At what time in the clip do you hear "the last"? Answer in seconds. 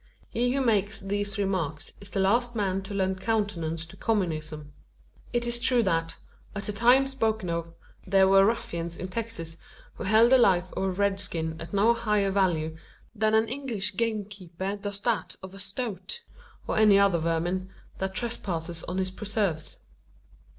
2.09-2.55